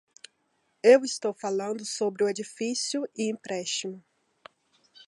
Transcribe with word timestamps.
Eu 0.83 1.05
estou 1.05 1.31
falando 1.31 1.85
sobre 1.85 2.23
o 2.23 2.27
edifício 2.27 3.07
e 3.15 3.29
empréstimo. 3.29 4.03